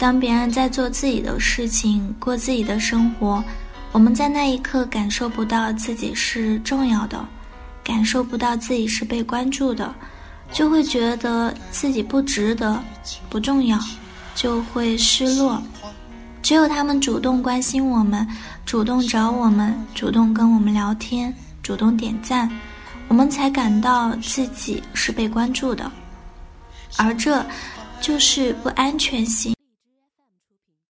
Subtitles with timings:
[0.00, 3.44] 当别人在做自己的事情过自己的生活
[3.92, 7.22] 我们在那一刻感受不到自己是重要的
[7.84, 9.94] 感受不到自己是被关注的
[10.52, 12.82] 就会觉得自己不值得
[13.28, 13.78] 不重要
[14.34, 15.62] 就会失落。
[16.40, 18.26] 只有他们主动关心我们
[18.64, 21.32] 主动找我们主动跟我们聊天
[21.62, 22.50] 主动点赞
[23.06, 25.92] 我们才感到自己是被关注的。
[26.96, 27.44] 而这
[28.00, 29.54] 就是不安全性。